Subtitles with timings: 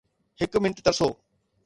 [0.41, 1.07] هڪ منٽ ترسو